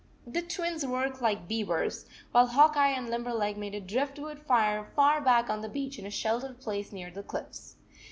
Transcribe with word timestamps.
The 0.25 0.41
Twins 0.41 0.83
worked 0.83 1.21
like 1.21 1.47
beavers, 1.47 2.07
while 2.31 2.47
Hawk 2.47 2.75
Eye 2.75 2.89
and 2.89 3.07
Limberleg 3.07 3.55
made 3.55 3.75
a 3.75 3.79
drift 3.79 4.17
wood 4.17 4.39
fire 4.39 4.83
far 4.95 5.21
back 5.21 5.47
on 5.47 5.61
the 5.61 5.69
beach 5.69 5.99
in 5.99 6.07
a 6.07 6.09
shel 6.09 6.41
tered 6.41 6.59
place 6.59 6.91
near 6.91 7.11
the 7.11 7.21
cliffs. 7.21 7.75